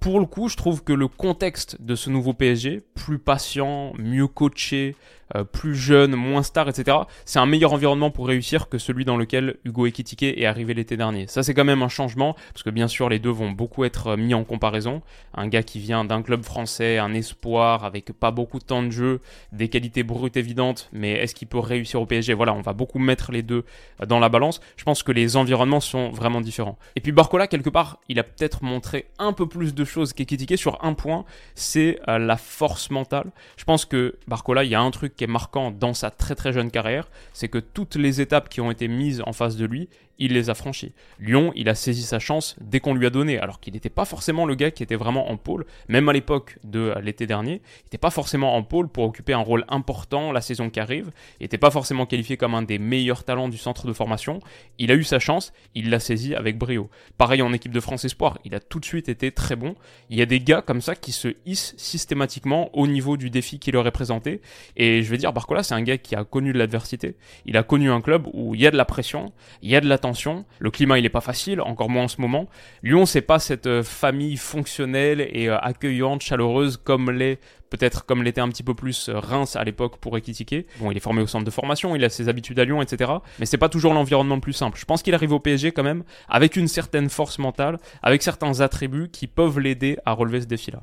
pour 0.00 0.18
le 0.18 0.24
coup, 0.24 0.48
je 0.48 0.56
trouve 0.56 0.82
que 0.82 0.94
le 0.94 1.08
contexte 1.08 1.80
de 1.80 1.94
ce 1.94 2.08
nouveau 2.08 2.32
PSG, 2.32 2.82
plus 2.94 3.18
patient, 3.18 3.92
mieux 3.98 4.26
coaché, 4.26 4.96
euh, 5.36 5.44
plus 5.44 5.76
jeune, 5.76 6.16
moins 6.16 6.42
star, 6.42 6.68
etc. 6.68 6.96
C'est 7.24 7.38
un 7.38 7.46
meilleur 7.46 7.72
environnement 7.72 8.10
pour 8.10 8.26
réussir 8.26 8.68
que 8.68 8.78
celui 8.78 9.04
dans 9.04 9.16
lequel 9.16 9.58
Hugo 9.64 9.86
Ekitike 9.86 10.24
est 10.24 10.46
arrivé 10.46 10.74
l'été 10.74 10.96
dernier. 10.96 11.26
Ça, 11.28 11.42
c'est 11.42 11.54
quand 11.54 11.64
même 11.64 11.82
un 11.82 11.88
changement, 11.88 12.34
parce 12.52 12.64
que 12.64 12.70
bien 12.70 12.88
sûr, 12.88 13.08
les 13.08 13.18
deux 13.18 13.30
vont 13.30 13.50
beaucoup 13.52 13.84
être 13.84 14.08
euh, 14.08 14.16
mis 14.16 14.34
en 14.34 14.42
comparaison. 14.42 15.02
Un 15.34 15.46
gars 15.46 15.62
qui 15.62 15.78
vient 15.78 16.04
d'un 16.04 16.22
club 16.22 16.42
français, 16.42 16.98
un 16.98 17.14
espoir, 17.14 17.84
avec 17.84 18.12
pas 18.12 18.32
beaucoup 18.32 18.58
de 18.58 18.64
temps 18.64 18.82
de 18.82 18.90
jeu, 18.90 19.20
des 19.52 19.68
qualités 19.68 20.02
brutes 20.02 20.36
évidentes, 20.36 20.88
mais 20.92 21.12
est-ce 21.12 21.34
qu'il 21.34 21.46
peut 21.46 21.58
réussir 21.58 22.00
au 22.00 22.06
PSG 22.06 22.34
Voilà, 22.34 22.54
on 22.54 22.62
va 22.62 22.72
beaucoup 22.72 22.98
mettre 22.98 23.30
les 23.30 23.42
deux 23.42 23.64
euh, 24.00 24.06
dans 24.06 24.18
la 24.18 24.30
balance. 24.30 24.60
Je 24.76 24.84
pense 24.84 25.02
que 25.02 25.12
les 25.12 25.36
environnements 25.36 25.80
sont 25.80 26.10
vraiment 26.10 26.40
différents. 26.40 26.78
Et 26.96 27.00
puis 27.00 27.12
Barcola, 27.12 27.46
quelque 27.46 27.70
part, 27.70 28.00
il 28.08 28.18
a 28.18 28.24
peut-être 28.24 28.64
montré 28.64 29.06
un 29.18 29.32
peu 29.32 29.46
plus 29.46 29.74
de 29.74 29.84
choses 29.90 30.12
qu'Ekitike 30.12 30.56
sur 30.56 30.82
un 30.84 30.94
point, 30.94 31.24
c'est 31.54 31.98
la 32.06 32.36
force 32.36 32.90
mentale. 32.90 33.30
Je 33.56 33.64
pense 33.64 33.84
que 33.84 34.16
Barcola, 34.26 34.64
il 34.64 34.70
y 34.70 34.74
a 34.74 34.80
un 34.80 34.90
truc 34.90 35.16
qui 35.16 35.24
est 35.24 35.28
marquant 35.28 35.70
dans 35.70 35.94
sa 35.94 36.10
très 36.10 36.34
très 36.34 36.52
jeune 36.52 36.70
carrière, 36.70 37.08
c'est 37.32 37.48
que 37.48 37.58
toutes 37.58 37.96
les 37.96 38.20
étapes 38.20 38.48
qui 38.48 38.60
ont 38.60 38.70
été 38.70 38.88
mises 38.88 39.22
en 39.26 39.32
face 39.32 39.56
de 39.56 39.66
lui, 39.66 39.88
il 40.20 40.34
les 40.34 40.50
a 40.50 40.54
franchis. 40.54 40.92
Lyon, 41.18 41.52
il 41.56 41.68
a 41.68 41.74
saisi 41.74 42.02
sa 42.02 42.18
chance 42.18 42.54
dès 42.60 42.78
qu'on 42.78 42.94
lui 42.94 43.06
a 43.06 43.10
donné, 43.10 43.38
alors 43.38 43.58
qu'il 43.58 43.72
n'était 43.72 43.88
pas 43.88 44.04
forcément 44.04 44.44
le 44.46 44.54
gars 44.54 44.70
qui 44.70 44.82
était 44.82 44.94
vraiment 44.94 45.30
en 45.30 45.36
pôle, 45.36 45.66
même 45.88 46.08
à 46.08 46.12
l'époque 46.12 46.58
de 46.62 46.94
l'été 47.02 47.26
dernier, 47.26 47.54
il 47.54 47.84
n'était 47.84 47.98
pas 47.98 48.10
forcément 48.10 48.54
en 48.54 48.62
pôle 48.62 48.88
pour 48.88 49.04
occuper 49.04 49.32
un 49.32 49.38
rôle 49.38 49.64
important 49.68 50.30
la 50.30 50.40
saison 50.42 50.70
qui 50.70 50.78
arrive, 50.78 51.10
il 51.40 51.44
n'était 51.44 51.58
pas 51.58 51.70
forcément 51.70 52.06
qualifié 52.06 52.36
comme 52.36 52.54
un 52.54 52.62
des 52.62 52.78
meilleurs 52.78 53.24
talents 53.24 53.48
du 53.48 53.56
centre 53.56 53.86
de 53.86 53.92
formation, 53.92 54.40
il 54.78 54.90
a 54.92 54.94
eu 54.94 55.04
sa 55.04 55.18
chance, 55.18 55.52
il 55.74 55.90
l'a 55.90 56.00
saisi 56.00 56.34
avec 56.34 56.58
brio. 56.58 56.90
Pareil 57.16 57.42
en 57.42 57.52
équipe 57.52 57.72
de 57.72 57.80
France 57.80 58.04
Espoir, 58.04 58.38
il 58.44 58.54
a 58.54 58.60
tout 58.60 58.78
de 58.78 58.84
suite 58.84 59.08
été 59.08 59.32
très 59.32 59.56
bon, 59.56 59.74
il 60.10 60.18
y 60.18 60.22
a 60.22 60.26
des 60.26 60.40
gars 60.40 60.60
comme 60.60 60.82
ça 60.82 60.94
qui 60.94 61.12
se 61.12 61.28
hissent 61.46 61.74
systématiquement 61.78 62.70
au 62.76 62.86
niveau 62.86 63.16
du 63.16 63.30
défi 63.30 63.58
qui 63.58 63.72
leur 63.72 63.86
est 63.86 63.90
présenté, 63.90 64.42
et 64.76 65.02
je 65.02 65.10
vais 65.10 65.16
dire, 65.16 65.32
Barcola, 65.32 65.62
c'est 65.62 65.74
un 65.74 65.82
gars 65.82 65.98
qui 65.98 66.14
a 66.14 66.24
connu 66.24 66.52
de 66.52 66.58
l'adversité, 66.58 67.16
il 67.46 67.56
a 67.56 67.62
connu 67.62 67.90
un 67.90 68.02
club 68.02 68.28
où 68.32 68.54
il 68.54 68.60
y 68.60 68.66
a 68.66 68.70
de 68.70 68.76
la 68.76 68.84
pression, 68.84 69.32
il 69.62 69.70
y 69.70 69.76
a 69.76 69.80
de 69.80 69.88
l'attention, 69.88 70.09
le 70.58 70.70
climat, 70.70 70.98
il 70.98 71.02
n'est 71.02 71.08
pas 71.08 71.20
facile, 71.20 71.60
encore 71.60 71.88
moins 71.90 72.04
en 72.04 72.08
ce 72.08 72.20
moment. 72.20 72.48
Lyon, 72.82 73.06
c'est 73.06 73.20
pas 73.22 73.38
cette 73.38 73.66
euh, 73.66 73.82
famille 73.82 74.36
fonctionnelle 74.36 75.20
et 75.20 75.48
euh, 75.48 75.58
accueillante, 75.58 76.22
chaleureuse 76.22 76.76
comme 76.76 77.10
l'est 77.10 77.40
peut-être 77.70 78.04
comme 78.04 78.22
l'était 78.22 78.40
un 78.40 78.48
petit 78.48 78.62
peu 78.62 78.74
plus 78.74 79.08
euh, 79.08 79.18
Reims 79.18 79.56
à 79.56 79.64
l'époque 79.64 79.96
pour 79.98 80.18
équitiquer. 80.18 80.66
Bon, 80.80 80.90
il 80.90 80.96
est 80.96 81.00
formé 81.00 81.22
au 81.22 81.26
centre 81.26 81.44
de 81.44 81.50
formation, 81.50 81.96
il 81.96 82.04
a 82.04 82.08
ses 82.08 82.28
habitudes 82.28 82.58
à 82.58 82.64
Lyon, 82.64 82.82
etc. 82.82 83.10
Mais 83.38 83.46
c'est 83.46 83.58
pas 83.58 83.68
toujours 83.68 83.94
l'environnement 83.94 84.34
le 84.34 84.40
plus 84.40 84.52
simple. 84.52 84.78
Je 84.78 84.84
pense 84.84 85.02
qu'il 85.02 85.14
arrive 85.14 85.32
au 85.32 85.40
PSG 85.40 85.72
quand 85.72 85.82
même 85.82 86.02
avec 86.28 86.56
une 86.56 86.68
certaine 86.68 87.08
force 87.08 87.38
mentale, 87.38 87.78
avec 88.02 88.22
certains 88.22 88.60
attributs 88.60 89.08
qui 89.10 89.26
peuvent 89.26 89.60
l'aider 89.60 89.96
à 90.04 90.12
relever 90.12 90.40
ce 90.40 90.46
défi-là. 90.46 90.82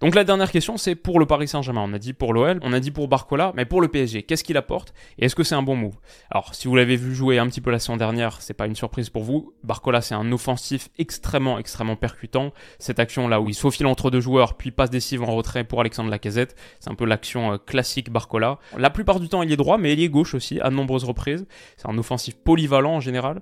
Donc 0.00 0.14
la 0.14 0.22
dernière 0.22 0.52
question, 0.52 0.76
c'est 0.76 0.94
pour 0.94 1.18
le 1.18 1.26
Paris 1.26 1.48
Saint-Germain. 1.48 1.84
On 1.84 1.92
a 1.92 1.98
dit 1.98 2.12
pour 2.12 2.32
l'OL, 2.32 2.60
on 2.62 2.72
a 2.72 2.78
dit 2.78 2.92
pour 2.92 3.08
Barcola, 3.08 3.52
mais 3.56 3.64
pour 3.64 3.80
le 3.80 3.88
PSG, 3.88 4.22
qu'est-ce 4.22 4.44
qu'il 4.44 4.56
apporte 4.56 4.94
et 5.18 5.24
est-ce 5.24 5.34
que 5.34 5.42
c'est 5.42 5.56
un 5.56 5.62
bon 5.62 5.74
move? 5.74 5.96
Alors, 6.30 6.54
si 6.54 6.68
vous 6.68 6.76
l'avez 6.76 6.96
vu 6.96 7.14
jouer 7.14 7.38
un 7.38 7.48
petit 7.48 7.60
peu 7.60 7.70
la 7.70 7.80
saison 7.80 7.96
dernière, 7.96 8.40
c'est 8.40 8.54
pas 8.54 8.66
une 8.66 8.76
surprise 8.76 9.10
pour 9.10 9.24
vous. 9.24 9.52
Barcola, 9.64 10.00
c'est 10.00 10.14
un 10.14 10.30
offensif 10.30 10.88
extrêmement, 10.98 11.58
extrêmement 11.58 11.96
percutant. 11.96 12.52
Cette 12.78 13.00
action 13.00 13.26
là 13.26 13.40
où 13.40 13.48
il 13.48 13.54
se 13.54 13.66
entre 13.86 14.10
deux 14.10 14.20
joueurs, 14.20 14.54
puis 14.54 14.70
passe 14.70 14.90
décisive 14.90 15.22
en 15.22 15.34
retrait 15.34 15.62
pour 15.62 15.80
Alexandre 15.80 16.10
Lacazette 16.10 16.27
c'est 16.30 16.90
un 16.90 16.94
peu 16.94 17.04
l'action 17.04 17.52
euh, 17.52 17.56
classique 17.58 18.10
Barcola. 18.10 18.58
La 18.76 18.90
plupart 18.90 19.20
du 19.20 19.28
temps, 19.28 19.42
il 19.42 19.52
est 19.52 19.56
droit, 19.56 19.78
mais 19.78 19.92
il 19.92 20.02
est 20.02 20.08
gauche 20.08 20.34
aussi, 20.34 20.60
à 20.60 20.70
de 20.70 20.74
nombreuses 20.74 21.04
reprises. 21.04 21.46
C'est 21.76 21.88
un 21.88 21.98
offensif 21.98 22.36
polyvalent 22.36 22.94
en 22.94 23.00
général. 23.00 23.40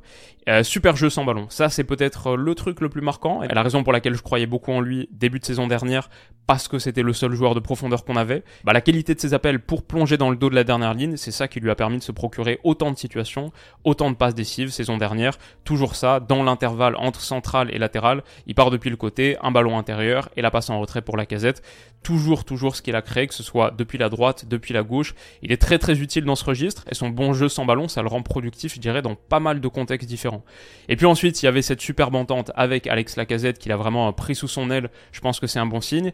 Euh, 0.48 0.62
super 0.62 0.96
jeu 0.96 1.10
sans 1.10 1.24
ballon. 1.24 1.46
Ça, 1.48 1.68
c'est 1.68 1.84
peut-être 1.84 2.28
euh, 2.28 2.36
le 2.36 2.54
truc 2.54 2.80
le 2.80 2.88
plus 2.88 3.00
marquant. 3.00 3.42
Et 3.42 3.48
la 3.48 3.62
raison 3.62 3.82
pour 3.82 3.92
laquelle 3.92 4.14
je 4.14 4.22
croyais 4.22 4.46
beaucoup 4.46 4.72
en 4.72 4.80
lui 4.80 5.08
début 5.10 5.40
de 5.40 5.44
saison 5.44 5.66
dernière, 5.66 6.08
parce 6.46 6.68
que 6.68 6.78
c'était 6.78 7.02
le 7.02 7.12
seul 7.12 7.32
joueur 7.32 7.54
de 7.54 7.60
profondeur 7.60 8.04
qu'on 8.04 8.16
avait. 8.16 8.44
Bah, 8.64 8.72
la 8.72 8.80
qualité 8.80 9.14
de 9.14 9.20
ses 9.20 9.34
appels 9.34 9.58
pour 9.58 9.82
plonger 9.82 10.16
dans 10.16 10.30
le 10.30 10.36
dos 10.36 10.48
de 10.48 10.54
la 10.54 10.64
dernière 10.64 10.94
ligne, 10.94 11.16
c'est 11.16 11.32
ça 11.32 11.48
qui 11.48 11.58
lui 11.58 11.70
a 11.70 11.74
permis 11.74 11.98
de 11.98 12.02
se 12.02 12.12
procurer 12.12 12.60
autant 12.62 12.92
de 12.92 12.96
situations, 12.96 13.50
autant 13.82 14.10
de 14.10 14.16
passes 14.16 14.34
décisives 14.34 14.70
saison 14.70 14.96
dernière. 14.96 15.36
Toujours 15.64 15.96
ça, 15.96 16.20
dans 16.20 16.44
l'intervalle 16.44 16.94
entre 16.96 17.20
central 17.20 17.74
et 17.74 17.78
latéral. 17.78 18.22
Il 18.46 18.54
part 18.54 18.70
depuis 18.70 18.90
le 18.90 18.96
côté, 18.96 19.36
un 19.42 19.50
ballon 19.50 19.78
intérieur 19.78 20.28
et 20.36 20.42
la 20.42 20.50
passe 20.52 20.70
en 20.70 20.78
retrait 20.78 21.02
pour 21.02 21.16
la 21.16 21.26
casette. 21.26 21.62
Toujours, 22.06 22.44
toujours 22.44 22.76
ce 22.76 22.82
qu'il 22.82 22.94
a 22.94 23.02
créé, 23.02 23.26
que 23.26 23.34
ce 23.34 23.42
soit 23.42 23.72
depuis 23.72 23.98
la 23.98 24.08
droite, 24.08 24.44
depuis 24.46 24.72
la 24.72 24.84
gauche. 24.84 25.16
Il 25.42 25.50
est 25.50 25.56
très 25.56 25.76
très 25.76 25.98
utile 25.98 26.22
dans 26.22 26.36
ce 26.36 26.44
registre 26.44 26.84
et 26.88 26.94
son 26.94 27.08
bon 27.08 27.32
jeu 27.32 27.48
sans 27.48 27.64
ballon, 27.64 27.88
ça 27.88 28.00
le 28.00 28.06
rend 28.06 28.22
productif, 28.22 28.76
je 28.76 28.78
dirais, 28.78 29.02
dans 29.02 29.16
pas 29.16 29.40
mal 29.40 29.60
de 29.60 29.66
contextes 29.66 30.08
différents. 30.08 30.44
Et 30.88 30.94
puis 30.94 31.06
ensuite, 31.06 31.42
il 31.42 31.46
y 31.46 31.48
avait 31.48 31.62
cette 31.62 31.80
superbe 31.80 32.14
entente 32.14 32.52
avec 32.54 32.86
Alex 32.86 33.16
Lacazette 33.16 33.58
qu'il 33.58 33.72
a 33.72 33.76
vraiment 33.76 34.12
pris 34.12 34.36
sous 34.36 34.46
son 34.46 34.70
aile. 34.70 34.88
Je 35.10 35.20
pense 35.20 35.40
que 35.40 35.48
c'est 35.48 35.58
un 35.58 35.66
bon 35.66 35.80
signe 35.80 36.12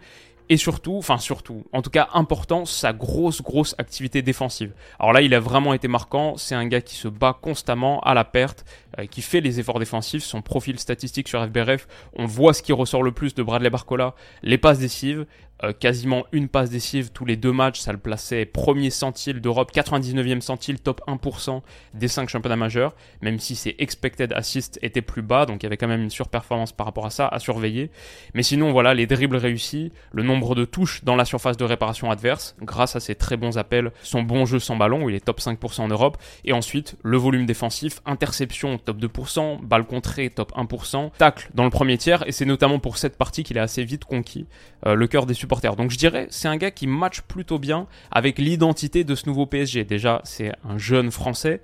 et 0.52 0.58
surtout, 0.58 0.96
enfin 0.96 1.16
surtout, 1.16 1.64
en 1.72 1.80
tout 1.80 1.88
cas 1.88 2.08
important, 2.12 2.66
sa 2.66 2.92
grosse 2.92 3.40
grosse 3.40 3.75
activité 3.78 4.20
défensive. 4.20 4.75
Alors 4.99 5.14
là, 5.14 5.22
il 5.22 5.32
a 5.32 5.40
vraiment 5.40 5.72
été 5.72 5.88
marquant, 5.88 6.37
c'est 6.37 6.54
un 6.54 6.66
gars 6.66 6.82
qui 6.82 6.94
se 6.94 7.08
bat 7.08 7.38
constamment 7.40 8.00
à 8.00 8.12
la 8.12 8.25
perte, 8.25 8.66
euh, 8.91 8.91
qui 9.11 9.22
fait 9.22 9.40
les 9.40 9.61
efforts 9.61 9.78
défensifs. 9.78 10.22
Son 10.22 10.42
profil 10.42 10.78
statistique 10.78 11.28
sur 11.28 11.44
FBRF, 11.44 11.87
on 12.16 12.26
voit 12.26 12.54
ce 12.54 12.62
qui 12.62 12.72
ressort 12.72 13.02
le 13.02 13.12
plus 13.12 13.34
de 13.34 13.42
Bradley 13.42 13.70
Barcola, 13.70 14.14
les 14.42 14.58
passes 14.58 14.78
décisives, 14.78 15.26
euh, 15.64 15.72
quasiment 15.72 16.25
une 16.32 16.49
passe 16.49 16.70
décisive 16.70 17.11
tous 17.12 17.25
les 17.25 17.37
deux 17.37 17.52
matchs, 17.52 17.78
ça 17.78 17.92
le 17.92 17.99
plaçait 17.99 18.46
premier 18.46 18.90
centile 18.90 19.40
d'Europe, 19.40 19.70
99e 19.72 20.40
centile, 20.40 20.80
top 20.80 21.00
1% 21.06 21.62
des 21.94 22.08
5 22.08 22.28
championnats 22.28 22.56
majeurs, 22.56 22.96
même 23.20 23.38
si 23.38 23.54
ses 23.54 23.76
expected 23.78 24.32
assists 24.32 24.80
étaient 24.82 25.02
plus 25.02 25.22
bas, 25.22 25.46
donc 25.46 25.62
il 25.62 25.66
y 25.66 25.68
avait 25.68 25.76
quand 25.76 25.87
même 25.87 26.02
une 26.02 26.11
surperformance 26.11 26.72
par 26.72 26.87
rapport 26.87 27.06
à 27.06 27.11
ça 27.11 27.28
à 27.28 27.38
surveiller. 27.38 27.92
Mais 28.34 28.42
sinon, 28.42 28.72
voilà, 28.72 28.92
les 28.92 29.06
dribbles 29.06 29.37
réussis, 29.37 29.92
le 30.11 30.25
nombre 30.25 30.56
de 30.56 30.64
touches 30.64 31.04
dans 31.04 31.14
la 31.14 31.25
surface 31.25 31.56
de 31.56 31.64
réparation 31.64 32.11
adverse, 32.11 32.56
grâce 32.61 32.96
à 32.96 33.00
ses 33.00 33.14
très 33.14 33.37
bons 33.37 33.56
appels, 33.56 33.92
son 34.02 34.22
bon 34.22 34.46
jeu 34.46 34.58
sans 34.58 34.75
ballon, 34.75 35.04
où 35.04 35.11
il 35.11 35.14
est 35.14 35.25
top 35.25 35.40
5% 35.40 35.82
en 35.82 35.88
Europe, 35.88 36.16
et 36.44 36.52
ensuite 36.52 36.96
le 37.04 37.18
volume 37.18 37.46
défensif, 37.46 38.00
interception 38.04 38.78
top 38.84 38.98
2%, 38.98 39.60
balle 39.62 39.84
contrée 39.84 40.30
top 40.30 40.52
1%, 40.56 41.10
tacle 41.18 41.50
dans 41.54 41.64
le 41.64 41.70
premier 41.70 41.98
tiers, 41.98 42.26
et 42.26 42.32
c'est 42.32 42.44
notamment 42.44 42.78
pour 42.78 42.98
cette 42.98 43.16
partie 43.16 43.44
qu'il 43.44 43.58
a 43.58 43.62
assez 43.62 43.84
vite 43.84 44.04
conquis 44.04 44.46
euh, 44.86 44.94
le 44.94 45.06
cœur 45.06 45.26
des 45.26 45.34
supporters 45.34 45.76
donc 45.76 45.90
je 45.90 45.98
dirais, 45.98 46.26
c'est 46.30 46.48
un 46.48 46.56
gars 46.56 46.70
qui 46.70 46.86
match 46.86 47.20
plutôt 47.22 47.58
bien 47.58 47.86
avec 48.10 48.38
l'identité 48.38 49.04
de 49.04 49.14
ce 49.14 49.26
nouveau 49.26 49.46
PSG. 49.46 49.84
Déjà, 49.84 50.20
c'est 50.24 50.52
un 50.68 50.78
jeune 50.78 51.10
français, 51.10 51.60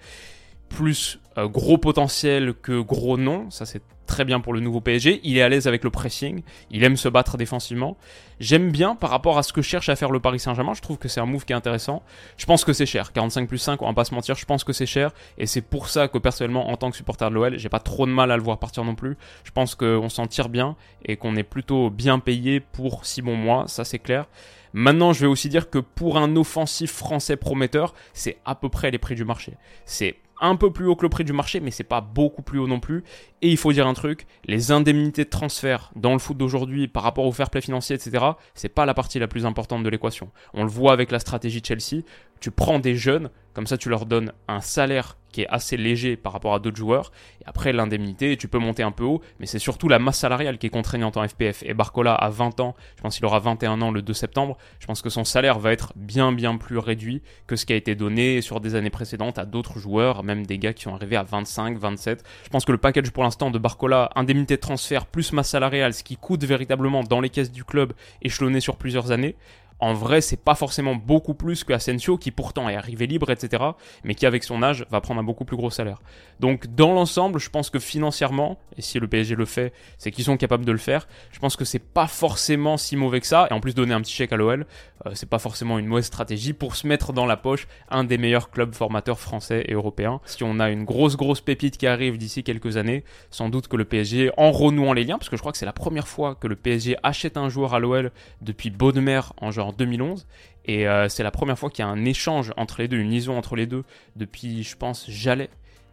plus 0.68 1.18
euh, 1.36 1.48
gros 1.48 1.78
potentiel 1.78 2.54
que 2.54 2.80
gros 2.80 3.16
nom, 3.16 3.50
ça 3.50 3.66
c'est 3.66 3.82
très 4.08 4.24
bien 4.24 4.40
pour 4.40 4.52
le 4.52 4.58
nouveau 4.58 4.80
PSG. 4.80 5.20
Il 5.22 5.38
est 5.38 5.42
à 5.42 5.48
l'aise 5.48 5.68
avec 5.68 5.84
le 5.84 5.90
pressing, 5.90 6.42
il 6.72 6.82
aime 6.82 6.96
se 6.96 7.08
battre 7.08 7.36
défensivement. 7.36 7.96
J'aime 8.40 8.72
bien 8.72 8.96
par 8.96 9.10
rapport 9.10 9.38
à 9.38 9.44
ce 9.44 9.52
que 9.52 9.62
cherche 9.62 9.88
à 9.88 9.96
faire 9.96 10.10
le 10.10 10.18
Paris 10.18 10.40
Saint-Germain. 10.40 10.74
Je 10.74 10.80
trouve 10.80 10.98
que 10.98 11.08
c'est 11.08 11.20
un 11.20 11.26
move 11.26 11.44
qui 11.44 11.52
est 11.52 11.56
intéressant. 11.56 12.02
Je 12.36 12.46
pense 12.46 12.64
que 12.64 12.72
c'est 12.72 12.86
cher. 12.86 13.12
45 13.12 13.48
plus 13.48 13.58
5, 13.58 13.82
on 13.82 13.86
va 13.86 13.94
pas 13.94 14.04
se 14.04 14.14
mentir, 14.14 14.34
je 14.34 14.44
pense 14.44 14.64
que 14.64 14.72
c'est 14.72 14.86
cher. 14.86 15.12
Et 15.38 15.46
c'est 15.46 15.60
pour 15.60 15.88
ça 15.88 16.08
que 16.08 16.18
personnellement, 16.18 16.70
en 16.70 16.76
tant 16.76 16.90
que 16.90 16.96
supporter 16.96 17.28
de 17.28 17.34
l'OL, 17.34 17.58
j'ai 17.58 17.68
pas 17.68 17.80
trop 17.80 18.06
de 18.06 18.10
mal 18.10 18.32
à 18.32 18.36
le 18.36 18.42
voir 18.42 18.58
partir 18.58 18.84
non 18.84 18.94
plus. 18.94 19.16
Je 19.44 19.50
pense 19.50 19.74
qu'on 19.74 20.08
s'en 20.08 20.26
tire 20.26 20.48
bien 20.48 20.76
et 21.04 21.16
qu'on 21.16 21.36
est 21.36 21.44
plutôt 21.44 21.90
bien 21.90 22.18
payé 22.18 22.60
pour 22.60 23.06
6 23.06 23.22
bons 23.22 23.36
mois, 23.36 23.68
ça 23.68 23.84
c'est 23.84 23.98
clair. 23.98 24.26
Maintenant, 24.72 25.12
je 25.12 25.20
vais 25.20 25.26
aussi 25.26 25.48
dire 25.48 25.70
que 25.70 25.78
pour 25.78 26.18
un 26.18 26.36
offensif 26.36 26.92
français 26.92 27.36
prometteur, 27.36 27.94
c'est 28.12 28.38
à 28.44 28.54
peu 28.54 28.68
près 28.68 28.90
les 28.90 28.98
prix 28.98 29.14
du 29.14 29.24
marché. 29.24 29.54
C'est 29.84 30.16
un 30.40 30.56
peu 30.56 30.72
plus 30.72 30.86
haut 30.86 30.96
que 30.96 31.02
le 31.02 31.08
prix 31.08 31.24
du 31.24 31.32
marché, 31.32 31.60
mais 31.60 31.70
c'est 31.70 31.84
pas 31.84 32.00
beaucoup 32.00 32.42
plus 32.42 32.58
haut 32.58 32.66
non 32.66 32.80
plus. 32.80 33.04
Et 33.42 33.50
il 33.50 33.56
faut 33.56 33.72
dire 33.72 33.86
un 33.86 33.94
truc, 33.94 34.26
les 34.44 34.72
indemnités 34.72 35.24
de 35.24 35.30
transfert 35.30 35.90
dans 35.96 36.12
le 36.12 36.18
foot 36.18 36.36
d'aujourd'hui 36.36 36.88
par 36.88 37.02
rapport 37.02 37.26
au 37.26 37.32
fair 37.32 37.50
play 37.50 37.60
financier, 37.60 37.96
etc., 37.96 38.24
c'est 38.54 38.68
pas 38.68 38.86
la 38.86 38.94
partie 38.94 39.18
la 39.18 39.28
plus 39.28 39.44
importante 39.46 39.82
de 39.82 39.88
l'équation. 39.88 40.30
On 40.54 40.62
le 40.62 40.70
voit 40.70 40.92
avec 40.92 41.10
la 41.10 41.18
stratégie 41.18 41.60
de 41.60 41.66
Chelsea, 41.66 42.02
tu 42.40 42.50
prends 42.50 42.78
des 42.78 42.94
jeunes, 42.94 43.30
comme 43.52 43.66
ça 43.66 43.76
tu 43.76 43.88
leur 43.88 44.06
donnes 44.06 44.32
un 44.48 44.60
salaire 44.60 45.17
qui 45.32 45.42
est 45.42 45.48
assez 45.48 45.76
léger 45.76 46.16
par 46.16 46.32
rapport 46.32 46.54
à 46.54 46.58
d'autres 46.58 46.76
joueurs, 46.76 47.12
et 47.40 47.44
après 47.46 47.72
l'indemnité, 47.72 48.36
tu 48.36 48.48
peux 48.48 48.58
monter 48.58 48.82
un 48.82 48.90
peu 48.90 49.04
haut, 49.04 49.20
mais 49.40 49.46
c'est 49.46 49.58
surtout 49.58 49.88
la 49.88 49.98
masse 49.98 50.18
salariale 50.18 50.58
qui 50.58 50.66
est 50.66 50.70
contraignante 50.70 51.16
en 51.16 51.26
FPF. 51.26 51.62
Et 51.64 51.74
Barcola 51.74 52.14
a 52.14 52.28
20 52.30 52.60
ans, 52.60 52.74
je 52.96 53.02
pense 53.02 53.16
qu'il 53.16 53.24
aura 53.26 53.38
21 53.38 53.80
ans 53.82 53.90
le 53.90 54.02
2 54.02 54.12
septembre, 54.12 54.56
je 54.78 54.86
pense 54.86 55.02
que 55.02 55.10
son 55.10 55.24
salaire 55.24 55.58
va 55.58 55.72
être 55.72 55.92
bien 55.96 56.32
bien 56.32 56.56
plus 56.56 56.78
réduit 56.78 57.22
que 57.46 57.56
ce 57.56 57.66
qui 57.66 57.72
a 57.72 57.76
été 57.76 57.94
donné 57.94 58.40
sur 58.40 58.60
des 58.60 58.74
années 58.74 58.90
précédentes 58.90 59.38
à 59.38 59.44
d'autres 59.44 59.78
joueurs, 59.78 60.22
même 60.22 60.46
des 60.46 60.58
gars 60.58 60.72
qui 60.72 60.84
sont 60.84 60.94
arrivés 60.94 61.16
à 61.16 61.22
25, 61.22 61.78
27. 61.78 62.24
Je 62.44 62.48
pense 62.48 62.64
que 62.64 62.72
le 62.72 62.78
package 62.78 63.10
pour 63.10 63.22
l'instant 63.22 63.50
de 63.50 63.58
Barcola, 63.58 64.10
indemnité 64.14 64.56
de 64.56 64.60
transfert 64.60 65.06
plus 65.06 65.32
masse 65.32 65.50
salariale, 65.50 65.94
ce 65.94 66.02
qui 66.02 66.16
coûte 66.16 66.44
véritablement 66.44 67.02
dans 67.02 67.20
les 67.20 67.30
caisses 67.30 67.52
du 67.52 67.64
club, 67.64 67.92
échelonné 68.22 68.60
sur 68.60 68.76
plusieurs 68.76 69.10
années, 69.10 69.36
en 69.80 69.92
vrai, 69.94 70.20
c'est 70.20 70.42
pas 70.42 70.54
forcément 70.54 70.94
beaucoup 70.94 71.34
plus 71.34 71.64
que 71.64 71.72
Asensio, 71.72 72.18
qui 72.18 72.30
pourtant 72.30 72.68
est 72.68 72.76
arrivé 72.76 73.06
libre, 73.06 73.30
etc., 73.30 73.62
mais 74.04 74.14
qui 74.14 74.26
avec 74.26 74.44
son 74.44 74.62
âge 74.62 74.84
va 74.90 75.00
prendre 75.00 75.20
un 75.20 75.24
beaucoup 75.24 75.44
plus 75.44 75.56
gros 75.56 75.70
salaire. 75.70 76.00
Donc 76.40 76.66
dans 76.74 76.92
l'ensemble, 76.92 77.38
je 77.38 77.50
pense 77.50 77.70
que 77.70 77.78
financièrement, 77.78 78.58
et 78.76 78.82
si 78.82 78.98
le 78.98 79.06
PSG 79.06 79.34
le 79.34 79.44
fait, 79.44 79.72
c'est 79.96 80.10
qu'ils 80.10 80.24
sont 80.24 80.36
capables 80.36 80.64
de 80.64 80.72
le 80.72 80.78
faire, 80.78 81.06
je 81.30 81.38
pense 81.38 81.56
que 81.56 81.64
c'est 81.64 81.78
pas 81.78 82.06
forcément 82.06 82.76
si 82.76 82.96
mauvais 82.96 83.20
que 83.20 83.26
ça, 83.26 83.46
et 83.50 83.54
en 83.54 83.60
plus 83.60 83.74
donner 83.74 83.94
un 83.94 84.00
petit 84.00 84.14
chèque 84.14 84.32
à 84.32 84.36
l'OL, 84.36 84.66
euh, 85.06 85.10
c'est 85.14 85.28
pas 85.28 85.38
forcément 85.38 85.78
une 85.78 85.86
mauvaise 85.86 86.06
stratégie 86.06 86.52
pour 86.52 86.76
se 86.76 86.86
mettre 86.86 87.12
dans 87.12 87.26
la 87.26 87.36
poche 87.36 87.68
un 87.88 88.04
des 88.04 88.18
meilleurs 88.18 88.50
clubs 88.50 88.74
formateurs 88.74 89.20
français 89.20 89.64
et 89.68 89.74
européens. 89.74 90.20
Si 90.24 90.42
on 90.44 90.58
a 90.60 90.70
une 90.70 90.84
grosse 90.84 91.16
grosse 91.16 91.40
pépite 91.40 91.76
qui 91.76 91.86
arrive 91.86 92.18
d'ici 92.18 92.42
quelques 92.42 92.76
années, 92.76 93.04
sans 93.30 93.48
doute 93.48 93.68
que 93.68 93.76
le 93.76 93.84
PSG, 93.84 94.30
en 94.36 94.50
renouant 94.50 94.92
les 94.92 95.04
liens, 95.04 95.18
parce 95.18 95.28
que 95.28 95.36
je 95.36 95.42
crois 95.42 95.52
que 95.52 95.58
c'est 95.58 95.66
la 95.66 95.72
première 95.72 96.08
fois 96.08 96.34
que 96.34 96.46
le 96.46 96.56
PSG 96.56 96.96
achète 97.02 97.36
un 97.36 97.48
joueur 97.48 97.74
à 97.74 97.78
l'OL 97.78 98.10
depuis 98.42 98.70
Baudemer 98.70 99.20
en 99.40 99.50
genre 99.50 99.72
2011. 99.72 100.26
Et 100.64 100.86
euh, 100.86 101.08
c'est 101.08 101.22
la 101.22 101.30
première 101.30 101.58
fois 101.58 101.70
qu'il 101.70 101.84
y 101.84 101.88
a 101.88 101.90
un 101.90 102.04
échange 102.04 102.52
entre 102.56 102.82
les 102.82 102.88
deux, 102.88 102.98
une 102.98 103.10
liaison 103.10 103.38
entre 103.38 103.56
les 103.56 103.66
deux, 103.66 103.84
depuis, 104.16 104.62
je 104.62 104.76
pense, 104.76 105.10
Jalais 105.10 105.48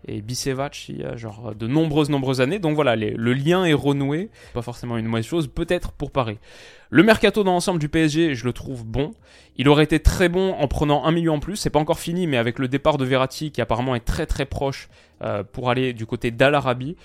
et 0.08 0.22
Bicevac 0.22 0.90
il 0.90 1.02
y 1.02 1.04
a 1.04 1.16
genre 1.16 1.54
de 1.56 1.68
nombreuses, 1.68 2.10
nombreuses 2.10 2.42
années. 2.42 2.60
Donc 2.60 2.76
voilà, 2.76 2.96
le 2.96 3.34
lien 3.34 3.66
est 3.66 3.74
renoué. 3.74 4.30
Pas 4.54 4.62
forcément 4.62 4.98
une 4.98 5.08
mauvaise 5.08 5.26
chose, 5.26 5.48
peut-être 5.48 5.92
pour 5.92 6.12
Paris. 6.12 6.38
Le 6.90 7.04
mercato 7.04 7.44
dans 7.44 7.54
l'ensemble 7.54 7.80
du 7.80 7.90
PSG, 7.90 8.36
je 8.36 8.46
le 8.46 8.54
trouve 8.54 8.86
bon. 8.86 9.14
Il 9.58 9.70
aurait 9.70 9.84
été 9.84 10.00
très 10.00 10.30
bon 10.30 10.54
en 10.54 10.68
prenant 10.68 11.06
un 11.06 11.12
million 11.12 11.36
en 11.36 11.40
plus. 11.40 11.56
C'est 11.56 11.70
pas 11.70 11.80
encore 11.80 12.00
fini, 12.00 12.28
mais 12.28 12.38
avec 12.38 12.60
le 12.60 12.68
départ 12.68 12.98
de 12.98 13.06
Verratti, 13.06 13.52
qui 13.52 13.62
apparemment 13.62 13.96
est 13.96 14.06
très 14.06 14.26
très 14.26 14.46
proche 14.46 14.90
euh, 15.22 15.44
pour 15.44 15.70
aller 15.70 15.94
du 15.94 16.06
côté 16.06 16.32
d'Al 16.32 16.56
Arabi, 16.56 16.96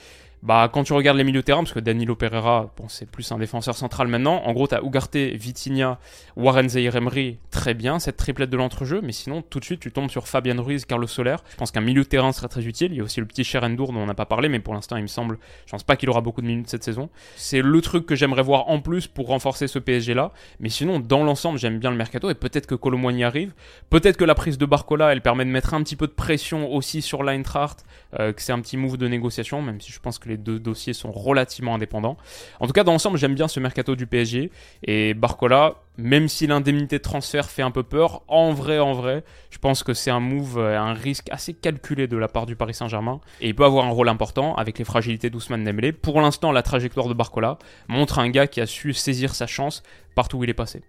bah, 0.43 0.71
quand 0.73 0.85
tu 0.85 0.95
regardes 0.95 1.19
les 1.19 1.25
milieux 1.25 1.41
de 1.41 1.45
terrain, 1.45 1.63
parce 1.63 1.75
que 1.75 1.81
Danilo 1.81 2.17
Pereira, 2.17 2.73
bon, 2.79 2.89
c'est 2.89 3.09
plus 3.09 3.31
un 3.31 3.39
défenseur 3.39 3.77
central 3.77 4.09
maintenant. 4.09 4.43
En 4.45 4.53
gros, 4.53 4.67
t'as 4.67 4.81
Ugarte, 4.81 5.17
Vitinha, 5.17 5.99
Warren 6.37 6.69
Zaire 6.69 6.97
Emery, 6.97 7.39
très 7.51 7.75
bien, 7.75 7.99
cette 7.99 8.17
triplette 8.17 8.49
de 8.49 8.57
l'entrejeu. 8.57 9.01
Mais 9.03 9.13
sinon, 9.13 9.43
tout 9.43 9.61
de 9.61 9.65
suite, 9.65 9.81
tu 9.81 9.93
tombes 9.93 10.09
sur 10.09 10.29
Fabian 10.29 10.63
Ruiz, 10.63 10.87
Carlos 10.87 11.07
Soler. 11.07 11.37
Je 11.51 11.57
pense 11.57 11.71
qu'un 11.71 11.83
milieu 11.83 12.03
de 12.03 12.09
terrain 12.09 12.33
serait 12.33 12.49
très 12.49 12.65
utile. 12.65 12.93
Il 12.93 12.97
y 12.97 13.01
a 13.01 13.05
aussi 13.05 13.21
le 13.21 13.27
petit 13.27 13.45
Cherendour 13.45 13.93
dont 13.93 14.01
on 14.01 14.07
n'a 14.07 14.15
pas 14.15 14.25
parlé, 14.25 14.49
mais 14.49 14.61
pour 14.61 14.73
l'instant, 14.73 14.97
il 14.97 15.03
me 15.03 15.09
semble, 15.09 15.39
je 15.67 15.73
pense 15.73 15.83
pas 15.83 15.97
qu'il 15.97 16.09
aura 16.09 16.23
beaucoup 16.23 16.41
de 16.41 16.47
minutes 16.47 16.71
cette 16.71 16.85
saison. 16.85 17.11
C'est 17.37 17.61
le 17.61 17.81
truc 17.83 18.07
que 18.07 18.15
j'aimerais 18.15 18.43
voir 18.43 18.71
en 18.71 18.81
plus 18.81 19.07
pour 19.07 19.27
renforcer 19.27 19.69
ce 19.69 19.79
PSG 19.79 20.15
là. 20.15 20.33
Mais 20.59 20.71
sinon, 20.71 21.01
dans 21.01 21.23
l'ensemble, 21.23 21.59
j'aime 21.59 21.79
bien 21.79 21.91
le 21.91 21.97
mercato 21.99 22.31
et 22.31 22.35
peut-être 22.35 22.67
que 22.67 22.75
Colomboigny 22.75 23.25
arrive. 23.25 23.53
Peut-être 23.91 24.17
que 24.17 24.25
la 24.25 24.35
prise 24.35 24.57
de 24.57 24.65
Barcola, 24.65 25.13
elle 25.13 25.21
permet 25.21 25.45
de 25.45 25.51
mettre 25.51 25.75
un 25.75 25.83
petit 25.83 25.97
peu 25.97 26.07
de 26.07 26.13
pression 26.13 26.73
aussi 26.73 27.03
sur 27.03 27.23
l'Eintracht, 27.23 27.85
euh, 28.19 28.33
que 28.33 28.41
c'est 28.41 28.53
un 28.53 28.61
petit 28.61 28.79
move 28.79 28.97
de 28.97 29.07
négociation, 29.07 29.61
même 29.61 29.83
si 29.83 29.93
je 29.93 30.01
pense 30.01 30.19
que 30.19 30.30
les 30.31 30.37
deux 30.37 30.59
dossiers 30.59 30.95
sont 30.95 31.13
relativement 31.13 31.75
indépendants. 31.75 32.17
En 32.59 32.67
tout 32.67 32.73
cas, 32.73 32.85
dans 32.85 32.93
l'ensemble, 32.93 33.19
j'aime 33.19 33.35
bien 33.35 33.49
ce 33.49 33.61
mercato 33.61 33.95
du 33.95 34.07
PSG. 34.07 34.51
Et 34.85 35.15
Barcola, 35.15 35.75
même 35.99 36.29
si 36.29 36.47
l'indemnité 36.47 36.99
de 36.99 37.03
transfert 37.03 37.51
fait 37.51 37.63
un 37.63 37.71
peu 37.71 37.83
peur, 37.83 38.23
en 38.29 38.53
vrai, 38.53 38.79
en 38.79 38.95
vrai, 38.95 39.25
je 39.51 39.59
pense 39.59 39.83
que 39.83 39.93
c'est 39.93 40.11
un 40.11 40.21
move, 40.21 40.59
euh, 40.59 40.81
un 40.81 40.95
risque 40.95 41.29
assez 41.31 41.53
calculé 41.53 42.07
de 42.07 42.17
la 42.17 42.29
part 42.29 42.47
du 42.47 42.57
Paris 42.57 42.75
Saint-Germain. 42.75 43.21
Et 43.41 43.49
il 43.49 43.55
peut 43.55 43.65
avoir 43.65 43.85
un 43.85 43.91
rôle 43.91 44.09
important 44.09 44.55
avec 44.55 44.79
les 44.79 44.85
fragilités 44.85 45.31
d'Ousmane 45.31 45.65
Dembélé. 45.65 45.93
Pour 45.93 46.21
l'instant, 46.21 46.53
la 46.53 46.63
trajectoire 46.63 47.09
de 47.09 47.15
Barcola 47.15 47.59
montre 47.89 48.19
un 48.19 48.31
gars 48.31 48.47
qui 48.47 48.61
a 48.61 48.67
su 48.67 48.95
saisir 48.95 49.35
sa 49.35 49.47
chance 49.47 49.83
partout 50.15 50.39
où 50.39 50.45
il 50.45 50.51
est 50.51 50.55
passé. 50.55 50.83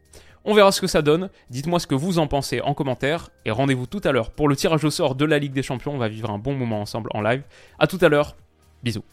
On 0.43 0.53
verra 0.53 0.71
ce 0.71 0.81
que 0.81 0.88
ça 0.88 1.01
donne. 1.01 1.29
Dites-moi 1.50 1.79
ce 1.79 1.88
que 1.88 1.95
vous 1.95 2.17
en 2.17 2.27
pensez 2.27 2.62
en 2.62 2.74
commentaire. 2.74 3.29
Et 3.45 3.51
rendez-vous 3.51 3.86
tout 3.86 4.01
à 4.03 4.12
l'heure 4.12 4.31
pour 4.31 4.50
le 4.50 4.55
tirage 4.55 4.83
au 4.83 4.89
sort 4.89 5.15
de 5.15 5.25
la 5.25 5.38
Ligue 5.38 5.53
des 5.53 5.63
Champions. 5.63 5.93
On 5.93 6.00
va 6.00 6.07
vivre 6.07 6.31
un 6.31 6.39
bon 6.39 6.55
moment 6.55 6.81
ensemble 6.81 7.10
en 7.13 7.21
live. 7.21 7.43
A 7.77 7.88
tout 7.88 8.00
à 8.01 8.10
l'heure. 8.10 8.36
Bisous. 8.83 9.03